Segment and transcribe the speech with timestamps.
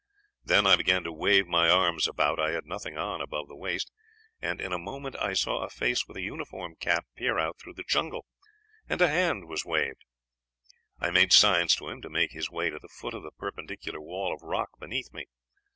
[0.43, 3.91] Then I began to wave my arms about I had nothing on above the waist
[4.41, 7.75] and in a moment I saw a face with a uniform cap peer out through
[7.75, 8.25] the jungle;
[8.89, 10.03] and a hand was waved.
[10.99, 14.01] I made signs to him to make his way to the foot of the perpendicular
[14.01, 15.27] wall of rock beneath me.